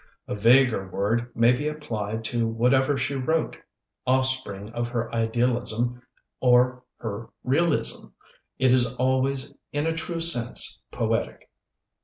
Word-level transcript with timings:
A 0.27 0.33
vaguer 0.33 0.89
word 0.89 1.29
may 1.35 1.51
be 1.53 1.67
applied 1.67 2.23
to 2.23 2.47
whatever 2.47 2.97
she 2.97 3.13
wrote; 3.13 3.55
offspring 4.07 4.69
of 4.71 4.87
her 4.87 5.13
idealism 5.13 6.01
or 6.39 6.83
her 6.97 7.29
realism, 7.43 8.07
it 8.57 8.73
is 8.73 8.95
always 8.95 9.53
in 9.71 9.85
a 9.85 9.93
true 9.93 10.19
sense 10.19 10.81
poetic. 10.89 11.51